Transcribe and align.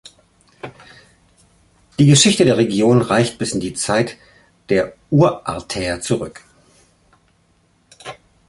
Die 1.99 2.07
Geschichte 2.07 2.43
der 2.43 2.57
Region 2.57 3.03
reicht 3.03 3.37
bis 3.37 3.51
in 3.53 3.59
die 3.59 3.75
Zeit 3.75 4.17
der 4.69 4.95
Urartäer 5.11 6.01
zurück. 6.01 6.43